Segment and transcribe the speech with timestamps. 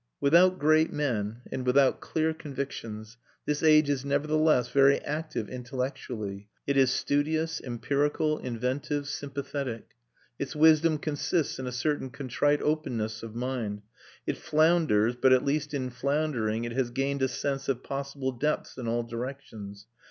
[0.19, 6.75] Without great men and without clear convictions this age is nevertheless very active intellectually; it
[6.75, 9.89] is studious, empirical, inventive, sympathetic.
[10.39, 13.83] Its wisdom consists in a certain contrite openness of mind;
[14.25, 18.79] it flounders, but at least in floundering it has gained a sense of possible depths
[18.79, 19.85] in all directions.